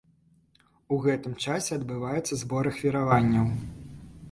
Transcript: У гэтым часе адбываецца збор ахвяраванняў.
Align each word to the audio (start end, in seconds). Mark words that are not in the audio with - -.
У 0.95 0.97
гэтым 1.03 1.35
часе 1.47 1.71
адбываецца 1.79 2.33
збор 2.45 2.73
ахвяраванняў. 2.73 3.47